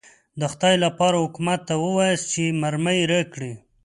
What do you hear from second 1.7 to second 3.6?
ووایاست چې مرمۍ راکړي.